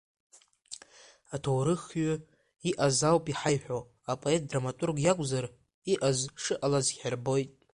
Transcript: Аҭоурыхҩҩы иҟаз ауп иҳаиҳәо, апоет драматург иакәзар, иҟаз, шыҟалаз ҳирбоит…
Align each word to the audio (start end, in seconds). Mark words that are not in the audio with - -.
Аҭоурыхҩҩы 1.33 2.15
иҟаз 2.69 2.99
ауп 3.09 3.25
иҳаиҳәо, 3.31 3.79
апоет 4.11 4.43
драматург 4.49 4.95
иакәзар, 5.01 5.45
иҟаз, 5.93 6.19
шыҟалаз 6.43 6.87
ҳирбоит… 6.97 7.49